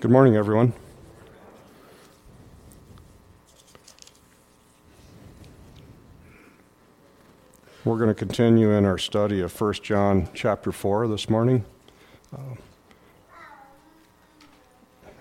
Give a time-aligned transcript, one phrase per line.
[0.00, 0.72] Good morning, everyone.
[7.84, 11.66] We're going to continue in our study of 1 John chapter 4 this morning.
[12.34, 12.54] Uh,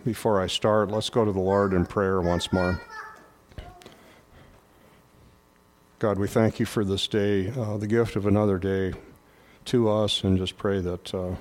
[0.06, 2.80] before I start, let's go to the Lord in prayer once more.
[6.00, 8.94] God, we thank you for this day, uh, the gift of another day
[9.66, 11.14] to us, and just pray that.
[11.14, 11.36] Uh,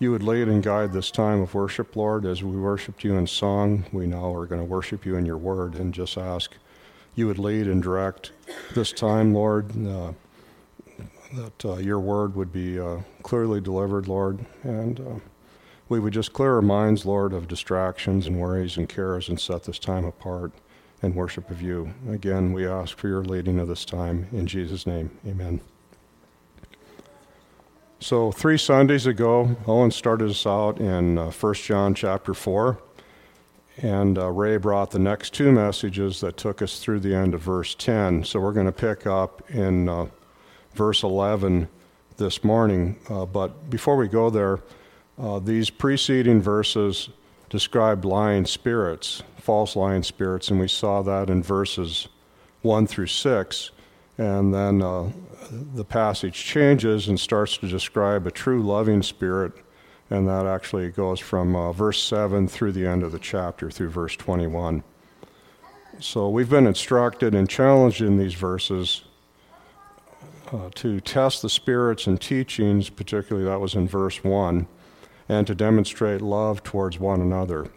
[0.00, 3.26] you would lead and guide this time of worship, Lord, as we worshiped you in
[3.26, 3.84] song.
[3.92, 6.52] We now are going to worship you in your word and just ask
[7.14, 8.32] you would lead and direct
[8.74, 10.12] this time, Lord, uh,
[11.34, 15.20] that uh, your word would be uh, clearly delivered, Lord, and uh,
[15.90, 19.64] we would just clear our minds, Lord, of distractions and worries and cares and set
[19.64, 20.52] this time apart
[21.02, 21.92] in worship of you.
[22.08, 24.28] Again, we ask for your leading of this time.
[24.32, 25.60] In Jesus' name, amen.
[28.02, 32.78] So, three Sundays ago, Owen started us out in uh, 1 John chapter 4,
[33.82, 37.42] and uh, Ray brought the next two messages that took us through the end of
[37.42, 38.24] verse 10.
[38.24, 40.06] So, we're going to pick up in uh,
[40.72, 41.68] verse 11
[42.16, 42.98] this morning.
[43.10, 44.60] Uh, but before we go there,
[45.18, 47.10] uh, these preceding verses
[47.50, 52.08] describe lying spirits, false lying spirits, and we saw that in verses
[52.62, 53.70] 1 through 6.
[54.20, 55.10] And then uh,
[55.50, 59.54] the passage changes and starts to describe a true loving spirit.
[60.10, 63.88] And that actually goes from uh, verse 7 through the end of the chapter, through
[63.88, 64.82] verse 21.
[66.00, 69.04] So we've been instructed and challenged in these verses
[70.52, 74.66] uh, to test the spirits and teachings, particularly that was in verse 1,
[75.30, 77.68] and to demonstrate love towards one another.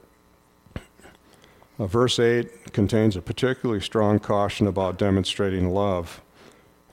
[1.79, 6.21] Uh, verse 8 contains a particularly strong caution about demonstrating love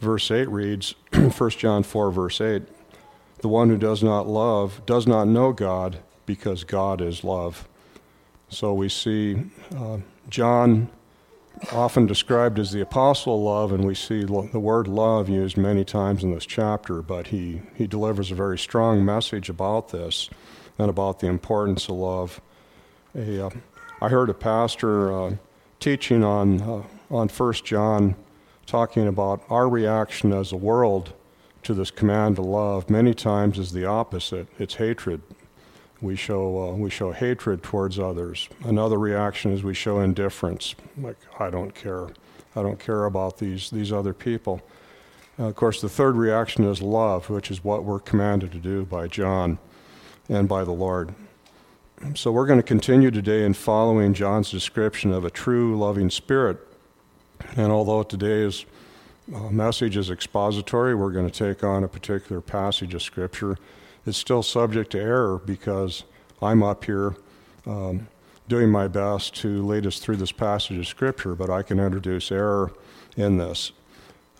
[0.01, 2.63] verse 8 reads 1 John 4, verse 8
[3.39, 7.69] The one who does not love does not know God because God is love.
[8.49, 9.45] So we see
[9.77, 10.89] uh, John
[11.73, 15.85] often described as the apostle of love, and we see the word love used many
[15.85, 20.31] times in this chapter, but he, he delivers a very strong message about this
[20.79, 22.41] and about the importance of love.
[23.15, 23.51] A, uh,
[24.01, 25.37] I heard a pastor uh,
[25.79, 28.17] teaching on, uh, on 1 John
[28.71, 31.13] talking about our reaction as a world
[31.65, 34.47] to this command to love many times is the opposite.
[34.61, 35.21] It's hatred.
[36.01, 38.49] We show uh, we show hatred towards others.
[38.63, 40.77] Another reaction is we show indifference.
[40.97, 42.07] Like i don't care.
[42.55, 44.63] I don't care about these these other people.
[45.37, 48.85] Uh, of course the third reaction is love which is what we're commanded to do
[48.85, 49.59] by john
[50.29, 51.13] and by the lord.
[52.15, 56.70] So we're going to continue today in following john's description of a true loving spirit
[57.57, 58.65] and although today's
[59.35, 63.57] uh, message is expository, we're going to take on a particular passage of Scripture.
[64.07, 66.05] It's still subject to error because
[66.43, 67.15] I'm up here
[67.67, 68.09] um,
[68.49, 72.33] doing my best to lead us through this passage of Scripture, but I can introduce
[72.33, 72.73] error
[73.17, 73.73] in this.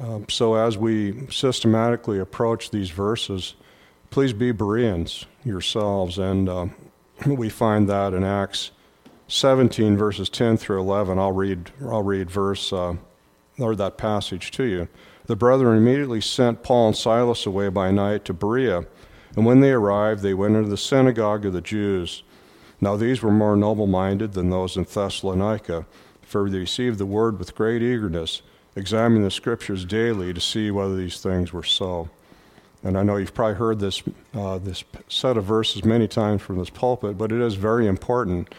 [0.01, 3.55] Um, so as we systematically approach these verses,
[4.11, 6.19] please be Bereans yourselves.
[6.19, 6.67] And uh,
[7.27, 8.71] we find that in Acts
[9.31, 11.19] 17 verses 10 through 11.
[11.19, 12.97] I'll read, I'll read verse, uh,
[13.59, 14.89] or that passage to you.
[15.27, 18.87] The brethren immediately sent Paul and Silas away by night to Berea,
[19.37, 22.25] and when they arrived, they went into the synagogue of the Jews.
[22.81, 25.87] Now these were more noble minded than those in Thessalonica,
[26.23, 28.43] for they received the word with great eagerness,
[28.75, 32.09] examining the scriptures daily to see whether these things were so.
[32.83, 34.03] And I know you've probably heard this,
[34.35, 38.53] uh, this set of verses many times from this pulpit, but it is very important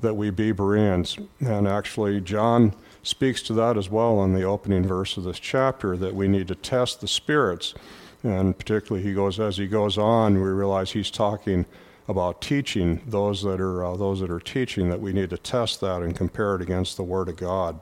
[0.00, 1.18] that we be Bereans.
[1.40, 5.96] And actually, John speaks to that as well in the opening verse of this chapter
[5.96, 7.74] that we need to test the spirits.
[8.22, 11.66] And particularly, he goes as he goes on, we realize he's talking
[12.08, 15.80] about teaching those that are uh, those that are teaching that we need to test
[15.80, 17.80] that and compare it against the Word of God.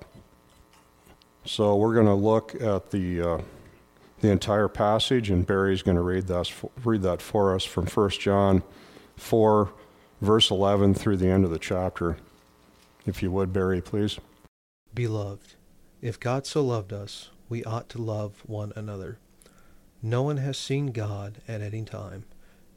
[1.45, 3.39] So we're going to look at the uh,
[4.21, 6.51] the entire passage, and Barry's going to read that
[6.85, 8.63] read that for us from 1 John
[9.17, 9.73] four
[10.21, 12.17] verse 11 through the end of the chapter.
[13.07, 14.19] If you would, Barry, please.
[14.95, 15.55] Beloved,
[16.01, 19.19] if God so loved us, we ought to love one another.
[20.03, 22.25] No one has seen God at any time.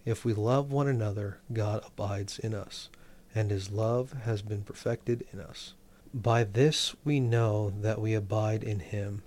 [0.06, 2.90] If we love one another, God abides in us,
[3.36, 5.74] and his love has been perfected in us.
[6.14, 9.24] By this we know that we abide in him,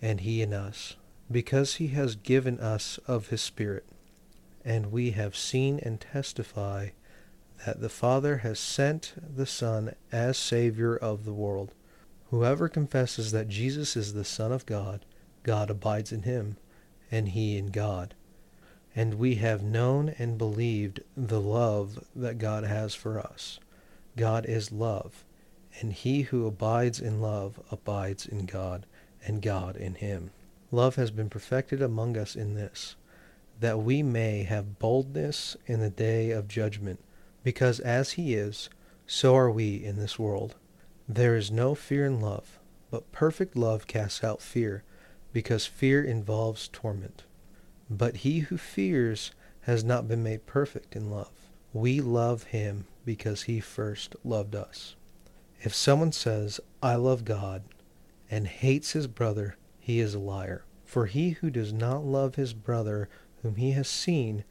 [0.00, 0.94] and he in us,
[1.30, 3.84] because he has given us of his Spirit.
[4.64, 6.90] And we have seen and testify
[7.66, 11.72] that the Father has sent the Son as Savior of the world.
[12.30, 15.04] Whoever confesses that Jesus is the Son of God,
[15.42, 16.56] God abides in him,
[17.10, 18.14] and he in God.
[18.96, 23.60] And we have known and believed the love that God has for us.
[24.16, 25.24] God is love,
[25.80, 28.86] and he who abides in love abides in God,
[29.24, 30.30] and God in him.
[30.70, 32.96] Love has been perfected among us in this,
[33.60, 36.98] that we may have boldness in the day of judgment,
[37.42, 38.68] because as he is,
[39.06, 40.54] so are we in this world.
[41.08, 42.58] There is no fear in love,
[42.90, 44.84] but perfect love casts out fear,
[45.32, 47.24] because fear involves torment.
[47.90, 51.30] But he who fears has not been made perfect in love.
[51.72, 54.94] We love him because he first loved us.
[55.60, 57.62] If someone says, I love God,
[58.30, 60.64] and hates his brother, he is a liar.
[60.84, 63.08] For he who does not love his brother
[63.42, 64.44] whom he has seen,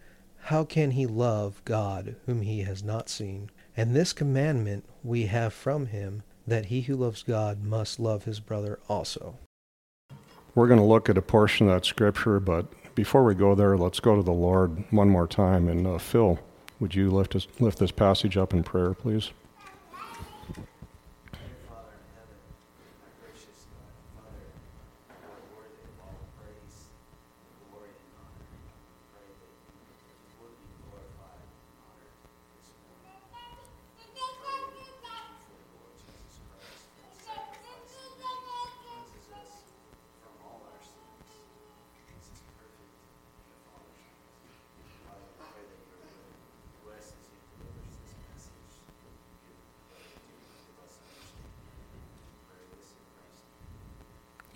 [0.45, 3.49] how can he love God whom he has not seen?
[3.77, 8.39] And this commandment we have from him, that he who loves God must love his
[8.39, 9.37] brother also.
[10.53, 12.65] We're going to look at a portion of that scripture, but
[12.95, 15.69] before we go there, let's go to the Lord one more time.
[15.69, 16.39] And uh, Phil,
[16.79, 19.31] would you lift, us, lift this passage up in prayer, please?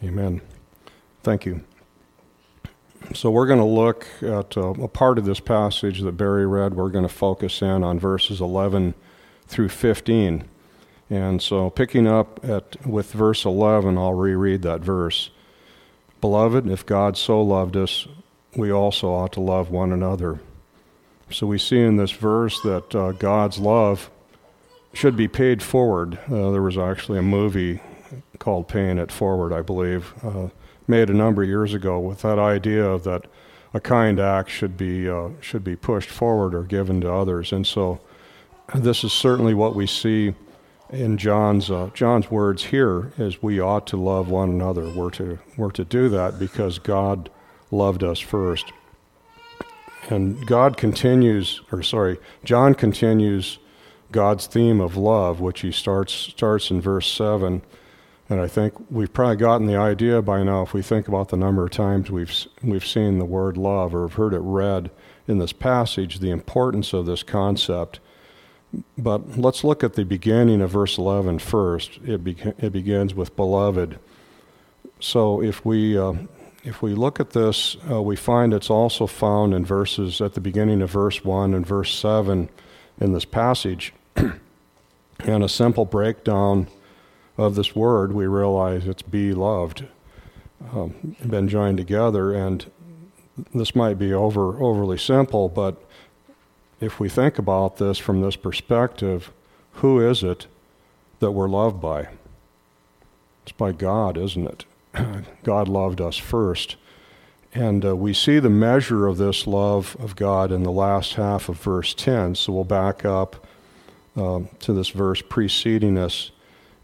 [0.04, 0.42] Amen.
[1.24, 1.64] Thank you.
[3.14, 6.74] So we're going to look at uh, a part of this passage that Barry read.
[6.74, 8.94] We're going to focus in on verses 11
[9.48, 10.46] through 15.
[11.10, 15.30] And so picking up at with verse 11, I'll reread that verse.
[16.20, 18.08] Beloved, if God so loved us,
[18.56, 20.40] we also ought to love one another.
[21.30, 24.10] So we see in this verse that uh, God's love
[24.94, 26.18] should be paid forward.
[26.28, 27.82] Uh, there was actually a movie
[28.40, 30.50] called Paying It Forward, I believe, uh,
[30.88, 33.26] made a number of years ago with that idea that
[33.74, 37.68] a kind act should be uh, should be pushed forward or given to others, and
[37.68, 38.00] so
[38.74, 40.34] this is certainly what we see
[40.90, 44.90] in John's uh, John's words here is we ought to love one another.
[44.90, 47.30] We're to we're to do that because God
[47.72, 48.72] loved us first.
[50.10, 53.58] And God continues, or sorry, John continues
[54.12, 57.62] God's theme of love, which he starts starts in verse seven
[58.30, 61.38] and I think we've probably gotten the idea by now if we think about the
[61.38, 62.34] number of times we've,
[62.64, 64.90] we've seen the word love or have heard it read
[65.28, 68.00] in this passage, the importance of this concept.
[68.98, 72.00] But let's look at the beginning of verse 11 first.
[72.04, 74.00] It, be, it begins with beloved.
[75.00, 76.14] So if we, uh,
[76.64, 80.42] if we look at this, uh, we find it's also found in verses at the
[80.42, 82.50] beginning of verse 1 and verse 7
[83.00, 83.94] in this passage.
[84.16, 86.68] and a simple breakdown
[87.38, 89.86] of this word, we realize it's be loved,
[90.74, 92.34] um, been joined together.
[92.34, 92.66] And
[93.54, 95.82] this might be over overly simple, but
[96.80, 99.32] if we think about this from this perspective,
[99.74, 100.48] who is it
[101.20, 102.10] that we're loved by?
[103.44, 104.66] It's by God, isn't it?
[105.44, 106.78] God loved us first.
[107.54, 111.48] And uh, we see the measure of this love of God in the last half
[111.48, 112.36] of verse 10.
[112.36, 113.46] So we'll back up
[114.18, 116.32] uh, to this verse preceding us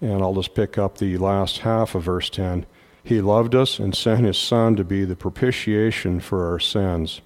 [0.01, 2.65] and I'll just pick up the last half of verse 10.
[3.03, 7.22] He loved us and sent his Son to be the propitiation for our sins.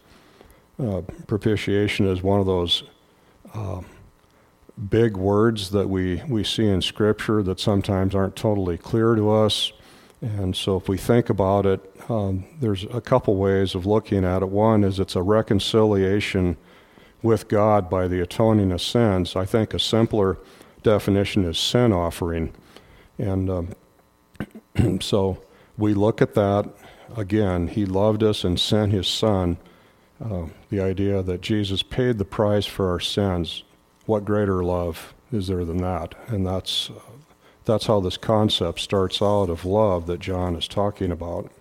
[0.77, 2.83] Uh, propitiation is one of those
[3.53, 3.81] uh,
[4.89, 9.71] big words that we, we see in Scripture that sometimes aren't totally clear to us.
[10.21, 11.79] And so, if we think about it,
[12.09, 14.49] um, there's a couple ways of looking at it.
[14.49, 16.57] One is it's a reconciliation
[17.21, 19.35] with God by the atoning of sins.
[19.35, 20.37] I think a simpler
[20.83, 22.53] definition is sin offering.
[23.17, 25.41] And um, so
[25.77, 26.69] we look at that
[27.15, 27.67] again.
[27.67, 29.57] He loved us and sent his son.
[30.23, 33.63] Uh, the idea that Jesus paid the price for our sins.
[34.05, 36.15] What greater love is there than that?
[36.27, 36.93] And that's, uh,
[37.65, 41.51] that's how this concept starts out of love that John is talking about.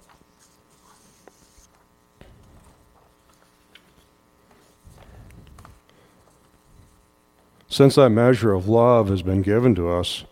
[7.68, 10.24] Since that measure of love has been given to us,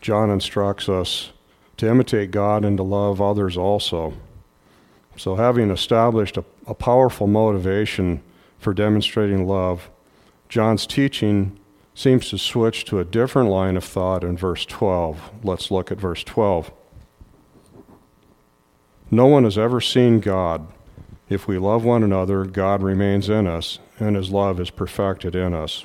[0.00, 1.32] John instructs us
[1.76, 4.14] to imitate God and to love others also.
[5.16, 8.22] So, having established a, a powerful motivation
[8.58, 9.90] for demonstrating love,
[10.48, 11.58] John's teaching
[11.94, 15.30] seems to switch to a different line of thought in verse 12.
[15.42, 16.72] Let's look at verse 12.
[19.10, 20.66] No one has ever seen God.
[21.28, 25.52] If we love one another, God remains in us, and his love is perfected in
[25.52, 25.84] us.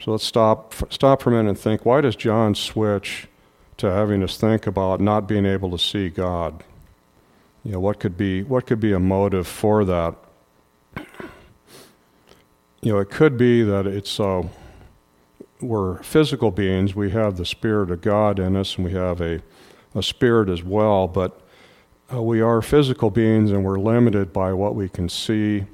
[0.00, 3.26] So let's stop, stop for a minute and think why does John switch
[3.78, 6.62] to having us think about not being able to see God?
[7.64, 10.14] You know, what could be, what could be a motive for that?
[12.80, 14.44] You know, it could be that it's uh,
[15.60, 16.94] we're physical beings.
[16.94, 19.42] We have the Spirit of God in us, and we have a,
[19.96, 21.08] a spirit as well.
[21.08, 21.40] But
[22.12, 25.64] uh, we are physical beings, and we're limited by what we can see,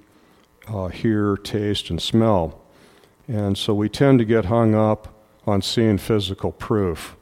[0.66, 2.63] uh, hear, taste, and smell.
[3.26, 5.08] And so we tend to get hung up
[5.46, 7.16] on seeing physical proof.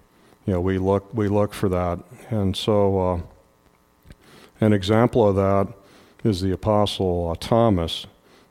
[0.47, 3.21] You know, we look we look for that, and so uh,
[4.61, 5.73] an example of that
[6.25, 8.07] is the apostle uh, Thomas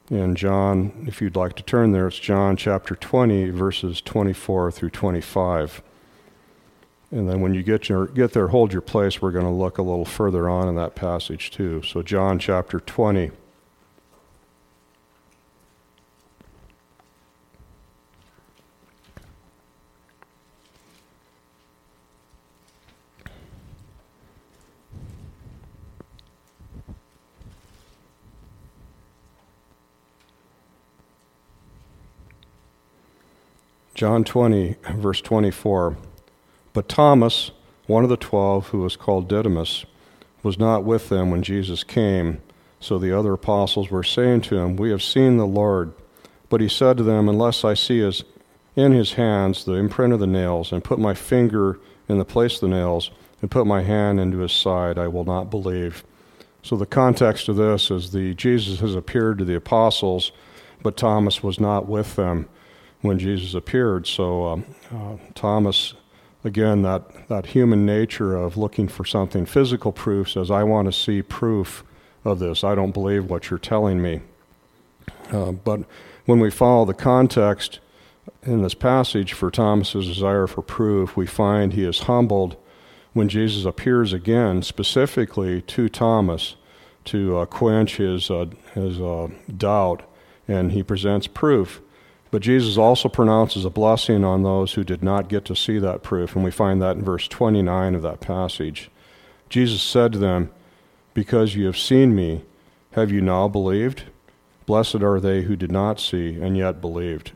[0.09, 1.05] in John.
[1.07, 5.81] If you'd like to turn there, it's John chapter 20, verses 24 through 25.
[7.11, 9.21] And then when you get your get there, hold your place.
[9.21, 11.81] We're going to look a little further on in that passage too.
[11.83, 13.31] So John chapter 20.
[34.01, 35.95] John 20, verse 24.
[36.73, 37.51] But Thomas,
[37.85, 39.85] one of the twelve, who was called Didymus,
[40.41, 42.41] was not with them when Jesus came.
[42.79, 45.93] So the other apostles were saying to him, We have seen the Lord.
[46.49, 48.23] But he said to them, Unless I see his,
[48.75, 51.79] in his hands the imprint of the nails, and put my finger
[52.09, 55.25] in the place of the nails, and put my hand into his side, I will
[55.25, 56.03] not believe.
[56.63, 60.31] So the context of this is the Jesus has appeared to the apostles,
[60.81, 62.49] but Thomas was not with them
[63.01, 64.07] when Jesus appeared.
[64.07, 65.93] So um, uh, Thomas,
[66.43, 70.91] again, that, that human nature of looking for something physical proof says, I want to
[70.91, 71.83] see proof
[72.23, 72.63] of this.
[72.63, 74.21] I don't believe what you're telling me.
[75.31, 75.81] Uh, but
[76.25, 77.79] when we follow the context
[78.43, 82.55] in this passage for Thomas's desire for proof, we find he is humbled
[83.13, 86.55] when Jesus appears again, specifically to Thomas,
[87.05, 89.27] to uh, quench his, uh, his uh,
[89.57, 90.03] doubt,
[90.47, 91.81] and he presents proof.
[92.31, 96.01] But Jesus also pronounces a blessing on those who did not get to see that
[96.01, 98.89] proof, and we find that in verse 29 of that passage.
[99.49, 100.49] Jesus said to them,
[101.13, 102.43] Because you have seen me,
[102.93, 104.03] have you now believed?
[104.65, 107.33] Blessed are they who did not see and yet believed.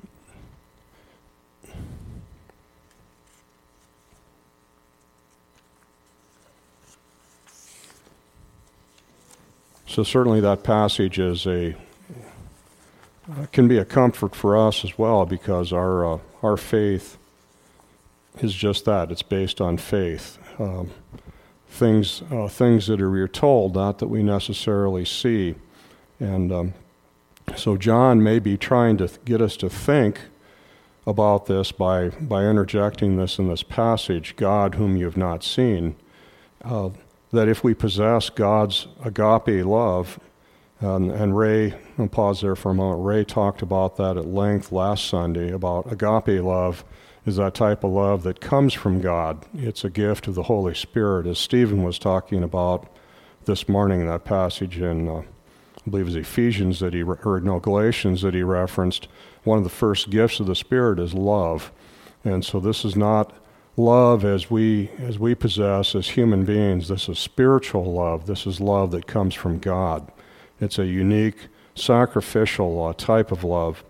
[9.87, 11.75] So, certainly, that passage is a
[13.51, 17.17] can be a comfort for us as well because our uh, our faith
[18.39, 19.11] is just that.
[19.11, 20.37] It's based on faith.
[20.59, 20.91] Um,
[21.67, 25.55] things uh, things that are we're told not that we necessarily see.
[26.19, 26.73] And um,
[27.55, 30.21] so John may be trying to get us to think
[31.07, 35.95] about this by by interjecting this in this passage God whom you have not seen
[36.63, 36.89] uh,
[37.31, 40.19] that if we possess God's agape love
[40.79, 43.05] and, and Ray, I'll pause there for a moment.
[43.05, 46.83] Ray talked about that at length last Sunday about agape love
[47.25, 49.45] is that type of love that comes from God.
[49.55, 52.87] It's a gift of the Holy Spirit, as Stephen was talking about
[53.45, 58.21] this morning, that passage in, uh, I believe, it Ephesians that he, or no, Galatians
[58.21, 59.07] that he referenced.
[59.43, 61.71] One of the first gifts of the Spirit is love.
[62.23, 63.33] And so this is not
[63.77, 68.61] love as we as we possess as human beings this is spiritual love this is
[68.61, 70.09] love that comes from god
[70.59, 73.83] it's a unique, sacrificial uh, type of love.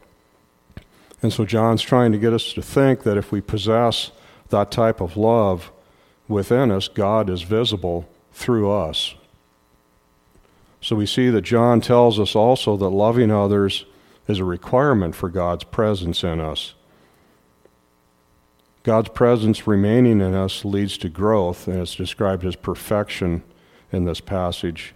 [1.21, 4.11] And so John's trying to get us to think that if we possess
[4.49, 5.71] that type of love
[6.27, 9.15] within us, God is visible through us.
[10.81, 13.85] So we see that John tells us also that loving others
[14.27, 16.73] is a requirement for God's presence in us.
[18.83, 23.41] God's presence remaining in us leads to growth, and it's described as perfection
[23.91, 24.94] in this passage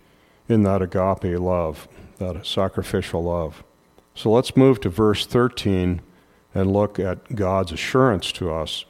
[0.50, 1.88] in that agape love,
[2.18, 3.64] that sacrificial love.
[4.16, 6.02] So let's move to verse 13
[6.54, 8.84] and look at God's assurance to us.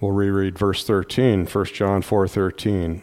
[0.00, 3.02] We'll reread verse 13, 1 John 4:13.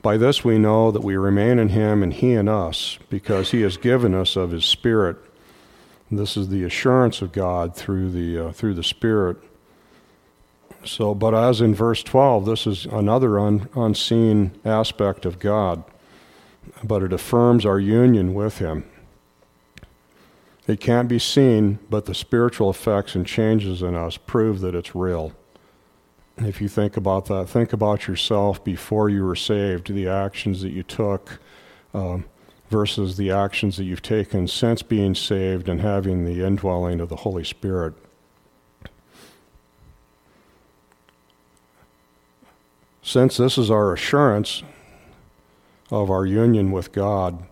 [0.00, 3.60] By this we know that we remain in him and he in us, because he
[3.62, 5.16] has given us of his spirit.
[6.10, 9.36] This is the assurance of God through the uh, through the spirit.
[10.84, 15.84] So, but as in verse 12, this is another un, unseen aspect of God,
[16.82, 18.84] but it affirms our union with Him.
[20.66, 24.94] It can't be seen, but the spiritual effects and changes in us prove that it's
[24.94, 25.32] real.
[26.36, 30.70] If you think about that, think about yourself before you were saved, the actions that
[30.70, 31.40] you took,
[31.92, 32.26] um,
[32.70, 37.16] versus the actions that you've taken since being saved and having the indwelling of the
[37.16, 37.94] Holy Spirit.
[43.08, 44.62] Since this is our assurance
[45.90, 47.42] of our union with God,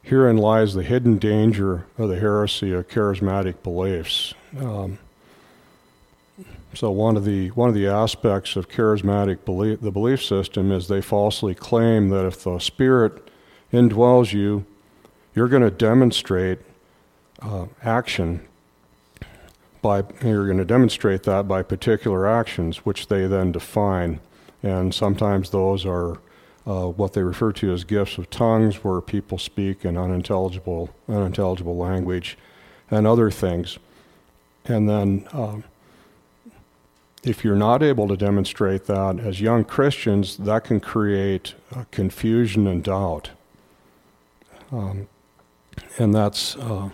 [0.00, 4.32] herein lies the hidden danger of the heresy of charismatic beliefs.
[4.56, 5.00] Um,
[6.72, 10.86] so one of the one of the aspects of charismatic belief, the belief system, is
[10.86, 13.28] they falsely claim that if the Spirit
[13.72, 14.64] indwells you,
[15.34, 16.60] you're going to demonstrate
[17.42, 18.46] uh, action
[19.82, 24.20] by you're going to demonstrate that by particular actions, which they then define,
[24.66, 26.18] and sometimes those are
[26.66, 31.76] uh, what they refer to as gifts of tongues, where people speak in unintelligible unintelligible
[31.76, 32.36] language,
[32.90, 33.78] and other things,
[34.64, 35.26] and then.
[35.32, 35.64] Um,
[37.26, 42.68] if you're not able to demonstrate that as young Christians, that can create uh, confusion
[42.68, 43.30] and doubt.
[44.70, 45.08] Um,
[45.98, 46.90] and that's, uh,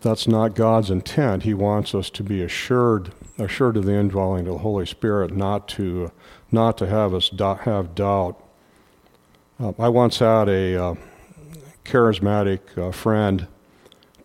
[0.00, 1.42] that's not God's intent.
[1.42, 5.66] He wants us to be assured, assured of the indwelling of the Holy Spirit, not
[5.70, 6.12] to,
[6.50, 8.42] not to have us do- have doubt.
[9.60, 10.94] Uh, I once had a uh,
[11.84, 13.46] charismatic uh, friend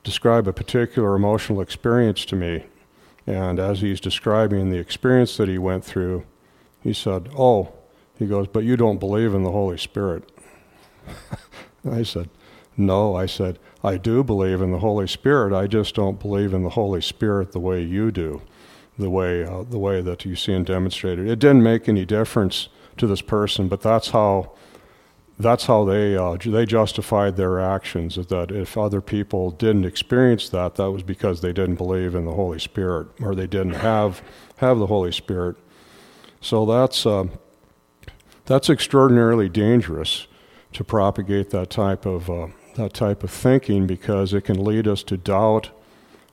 [0.04, 2.66] describe a particular emotional experience to me.
[3.26, 6.26] And as he's describing the experience that he went through,
[6.82, 7.74] he said, Oh,
[8.20, 10.30] he goes, but you don't believe in the Holy Spirit.
[11.90, 12.30] I said,
[12.78, 15.54] no, I said, I do believe in the Holy Spirit.
[15.54, 18.42] I just don't believe in the Holy Spirit the way you do,
[18.98, 21.28] the way, uh, the way that you see and demonstrated.
[21.28, 24.52] It didn't make any difference to this person, but that's how,
[25.40, 30.76] that's how they, uh, they justified their actions, that if other people didn't experience that,
[30.76, 34.22] that was because they didn't believe in the Holy Spirit, or they didn't have,
[34.58, 35.56] have the Holy Spirit.
[36.40, 37.26] So that's, uh,
[38.46, 40.28] that's extraordinarily dangerous
[40.74, 45.04] to propagate that type of uh, that type of thinking because it can lead us
[45.04, 45.70] to doubt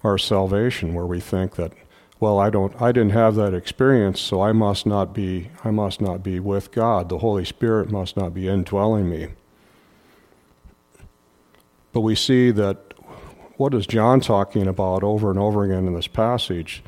[0.02, 1.72] our salvation where we think that
[2.20, 6.00] well I don't I didn't have that experience so I must not be I must
[6.00, 7.08] not be with God.
[7.08, 9.28] The Holy Spirit must not be indwelling me.
[11.92, 12.94] But we see that
[13.56, 16.82] what is John talking about over and over again in this passage?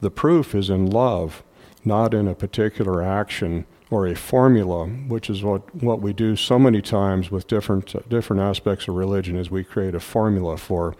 [0.00, 1.42] The proof is in love
[1.84, 6.58] not in a particular action or a formula, which is what, what we do so
[6.58, 10.94] many times with different, different aspects of religion, is we create a formula for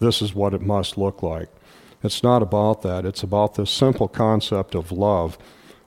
[0.00, 1.48] this is what it must look like.
[2.02, 3.04] It's not about that.
[3.04, 5.38] It's about this simple concept of love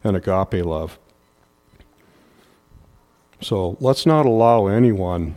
[0.03, 0.97] and agape love.
[3.41, 5.35] So let's not allow anyone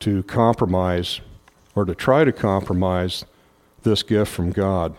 [0.00, 1.20] to compromise
[1.74, 3.24] or to try to compromise
[3.82, 4.96] this gift from God.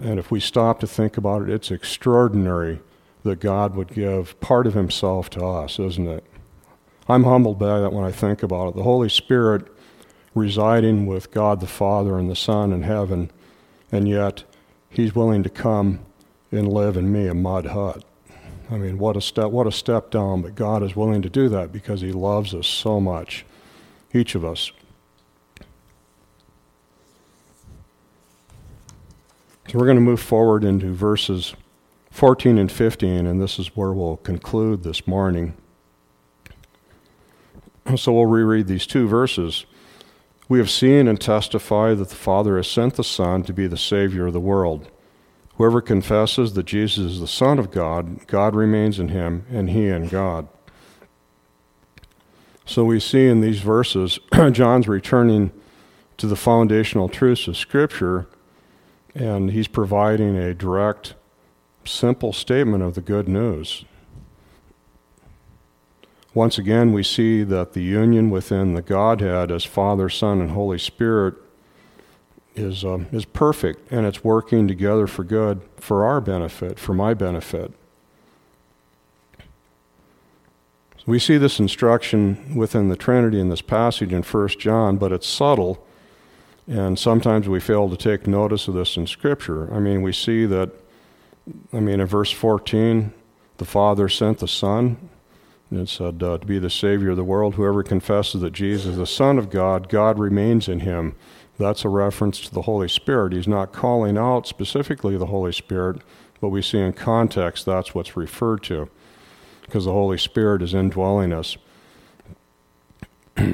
[0.00, 2.80] And if we stop to think about it, it's extraordinary
[3.24, 6.24] that God would give part of Himself to us, isn't it?
[7.08, 8.76] I'm humbled by that when I think about it.
[8.76, 9.66] The Holy Spirit
[10.34, 13.30] residing with God the Father and the Son in heaven,
[13.92, 14.44] and yet
[14.88, 16.00] He's willing to come
[16.50, 18.04] and live in me, a mud hut.
[18.70, 19.50] I mean, what a step!
[19.50, 20.42] What a step down!
[20.42, 23.44] But God is willing to do that because He loves us so much,
[24.12, 24.72] each of us.
[29.68, 31.54] So we're going to move forward into verses
[32.10, 35.54] 14 and 15, and this is where we'll conclude this morning.
[37.96, 39.66] So we'll reread these two verses.
[40.50, 43.76] We have seen and testified that the Father has sent the Son to be the
[43.76, 44.90] Savior of the world.
[45.54, 49.86] Whoever confesses that Jesus is the Son of God, God remains in him, and he
[49.86, 50.48] in God.
[52.66, 54.18] So we see in these verses,
[54.50, 55.52] John's returning
[56.16, 58.26] to the foundational truths of Scripture,
[59.14, 61.14] and he's providing a direct
[61.84, 63.84] simple statement of the good news.
[66.32, 70.78] Once again, we see that the union within the Godhead as Father, Son, and Holy
[70.78, 71.34] Spirit
[72.54, 77.14] is, um, is perfect and it's working together for good, for our benefit, for my
[77.14, 77.72] benefit.
[81.06, 85.26] We see this instruction within the Trinity in this passage in 1 John, but it's
[85.26, 85.84] subtle,
[86.68, 89.72] and sometimes we fail to take notice of this in Scripture.
[89.74, 90.70] I mean, we see that
[91.72, 93.12] I mean, in verse 14,
[93.58, 95.09] the Father sent the Son.
[95.70, 97.54] And it said, uh, to be the Savior of the world.
[97.54, 101.14] Whoever confesses that Jesus is the Son of God, God remains in him.
[101.58, 103.32] That's a reference to the Holy Spirit.
[103.32, 106.02] He's not calling out specifically the Holy Spirit,
[106.40, 108.88] but we see in context that's what's referred to,
[109.62, 111.56] because the Holy Spirit is indwelling us.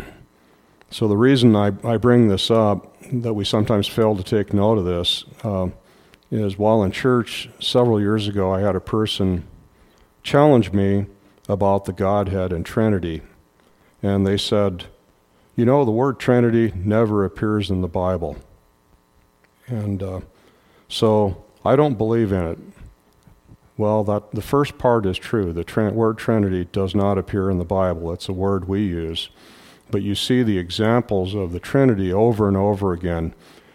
[0.90, 4.78] so the reason I, I bring this up, that we sometimes fail to take note
[4.78, 5.68] of this, uh,
[6.30, 9.46] is while in church several years ago, I had a person
[10.22, 11.06] challenge me
[11.48, 13.22] about the Godhead and Trinity.
[14.02, 14.86] And they said,
[15.54, 18.36] You know, the word Trinity never appears in the Bible.
[19.66, 20.20] And uh,
[20.88, 22.58] so I don't believe in it.
[23.76, 25.52] Well, that the first part is true.
[25.52, 28.12] The trin- word Trinity does not appear in the Bible.
[28.12, 29.28] It's a word we use.
[29.90, 33.34] But you see the examples of the Trinity over and over again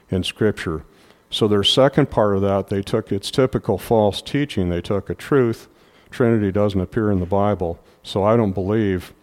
[0.10, 0.84] in Scripture.
[1.30, 4.70] So their second part of that, they took its typical false teaching.
[4.70, 5.68] They took a truth.
[6.12, 7.80] Trinity doesn't appear in the Bible.
[8.04, 9.14] So I don't believe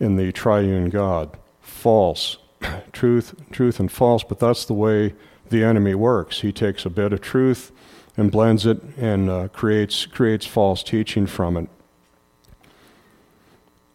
[0.00, 1.36] in the triune God.
[1.60, 2.38] False.
[2.92, 5.14] truth, truth and false, but that's the way
[5.50, 6.40] the enemy works.
[6.40, 7.72] He takes a bit of truth
[8.16, 11.68] and blends it and uh, creates creates false teaching from it.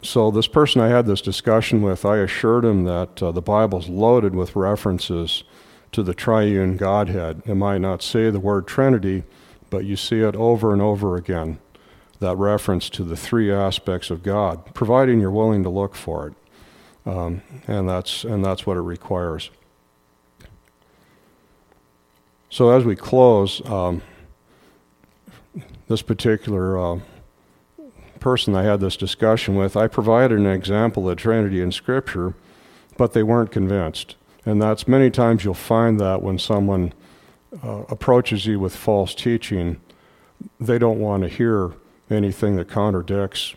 [0.02, 3.88] So this person I had this discussion with, I assured him that uh, the Bible's
[3.88, 5.44] loaded with references
[5.94, 7.42] to the triune Godhead.
[7.46, 9.24] It might not say the word Trinity,
[9.70, 11.60] but you see it over and over again.
[12.24, 16.34] That reference to the three aspects of God, providing you're willing to look for it,
[17.06, 19.50] um, and that's and that's what it requires.
[22.50, 24.04] So as we close, um,
[25.90, 27.00] this particular uh,
[28.22, 32.36] person I had this discussion with, I provided an example of Trinity in Scripture,
[32.96, 34.16] but they weren't convinced.
[34.46, 36.94] And that's many times you'll find that when someone
[37.62, 39.82] uh, approaches you with false teaching,
[40.58, 41.74] they don't want to hear
[42.10, 43.56] anything that contradicts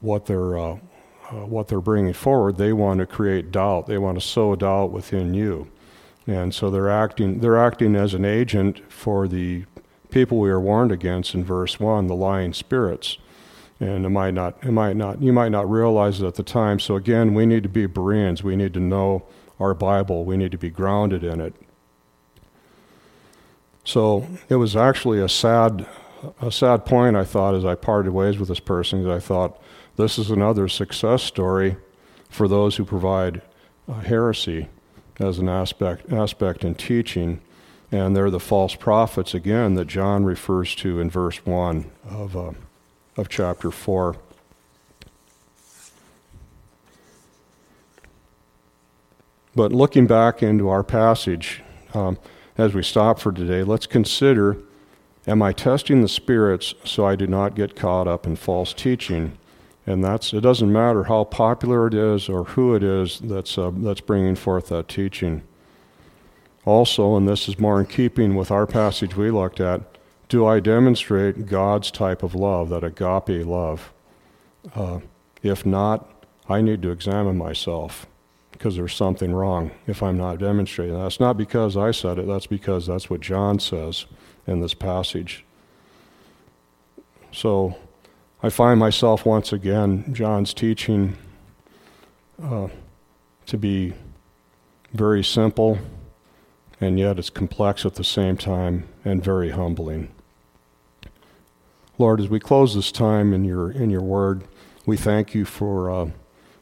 [0.00, 0.78] what they're uh,
[1.30, 2.56] uh, what they're bringing forward.
[2.56, 3.86] They want to create doubt.
[3.86, 5.70] They want to sow doubt within you,
[6.26, 9.64] and so they're acting they're acting as an agent for the
[10.14, 13.18] people we are warned against in verse 1, the lying spirits.
[13.80, 16.78] And it might not, it might not, you might not realize it at the time.
[16.78, 18.44] So again, we need to be Bereans.
[18.44, 19.24] We need to know
[19.58, 20.24] our Bible.
[20.24, 21.54] We need to be grounded in it.
[23.82, 25.84] So it was actually a sad,
[26.40, 29.60] a sad point, I thought, as I parted ways with this person, that I thought,
[29.96, 31.76] this is another success story
[32.28, 33.42] for those who provide
[33.88, 34.68] uh, heresy
[35.20, 37.40] as an aspect, aspect in teaching.
[37.92, 42.52] And they're the false prophets, again, that John refers to in verse 1 of, uh,
[43.16, 44.16] of chapter 4.
[49.54, 52.18] But looking back into our passage, um,
[52.58, 54.58] as we stop for today, let's consider
[55.26, 59.38] Am I testing the spirits so I do not get caught up in false teaching?
[59.86, 63.70] And that's it doesn't matter how popular it is or who it is that's, uh,
[63.74, 65.42] that's bringing forth that teaching.
[66.66, 69.82] Also, and this is more in keeping with our passage we looked at,
[70.28, 73.92] do I demonstrate God's type of love, that agape love?
[74.74, 75.00] Uh,
[75.42, 78.06] if not, I need to examine myself
[78.52, 80.98] because there's something wrong if I'm not demonstrating.
[80.98, 84.06] That's not because I said it, that's because that's what John says
[84.46, 85.44] in this passage.
[87.32, 87.76] So
[88.42, 91.16] I find myself once again, John's teaching
[92.42, 92.68] uh,
[93.46, 93.94] to be
[94.92, 95.78] very simple
[96.80, 100.10] and yet it's complex at the same time and very humbling.
[101.98, 104.44] Lord, as we close this time in your in your word,
[104.84, 106.10] we thank you for uh,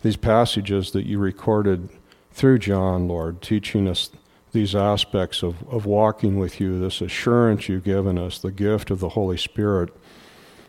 [0.02, 1.88] these passages that you recorded
[2.32, 4.10] through John, Lord, teaching us
[4.52, 9.00] these aspects of, of walking with you, this assurance you've given us, the gift of
[9.00, 9.90] the Holy Spirit,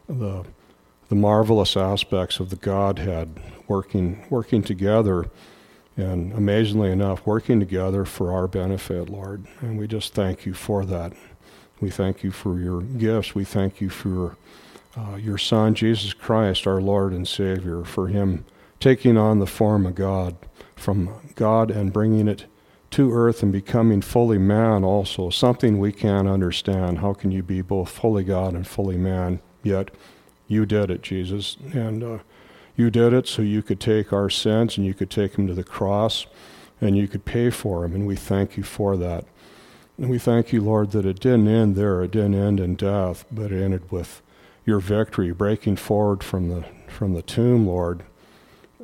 [0.07, 0.45] the
[1.09, 5.29] the marvelous aspects of the Godhead working working together
[5.95, 9.45] and amazingly enough, working together for our benefit, Lord.
[9.61, 11.13] And we just thank you for that.
[11.79, 13.35] We thank you for your gifts.
[13.35, 14.37] We thank you for
[14.97, 18.45] uh, your Son, Jesus Christ, our Lord and Savior, for him
[18.79, 20.35] taking on the form of God,
[20.75, 22.45] from God and bringing it
[22.93, 26.99] to earth and becoming fully man also, something we can't understand.
[26.99, 29.39] How can you be both fully God and fully man?
[29.63, 29.89] Yet
[30.47, 31.57] you did it, Jesus.
[31.73, 32.17] And uh,
[32.75, 35.55] you did it so you could take our sins and you could take them to
[35.55, 36.27] the cross
[36.79, 37.95] and you could pay for them.
[37.95, 39.25] And we thank you for that.
[39.97, 42.03] And we thank you, Lord, that it didn't end there.
[42.03, 44.21] It didn't end in death, but it ended with
[44.65, 48.03] your victory, breaking forward from the, from the tomb, Lord,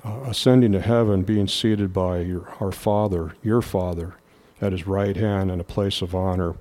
[0.03, 4.15] uh, ascending to heaven, being seated by your, our Father, your Father,
[4.61, 6.55] at his right hand in a place of honor.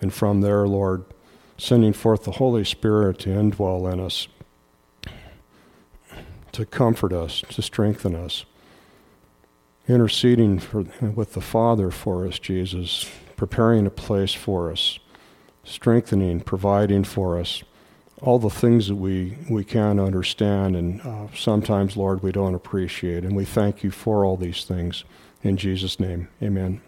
[0.00, 1.04] And from there, Lord,
[1.58, 4.28] sending forth the Holy Spirit to indwell in us
[6.52, 8.44] to comfort us, to strengthen us.
[9.88, 14.98] Interceding for, with the Father for us, Jesus, preparing a place for us,
[15.64, 17.62] strengthening, providing for us,
[18.22, 23.24] all the things that we, we can understand and uh, sometimes, Lord, we don't appreciate.
[23.24, 25.04] And we thank you for all these things.
[25.42, 26.82] In Jesus' name, amen.